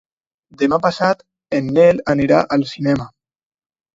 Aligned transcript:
Demà 0.61 0.79
passat 0.85 1.21
en 1.59 1.69
Nel 1.77 2.01
anirà 2.15 2.39
al 2.57 2.65
cinema. 2.73 3.09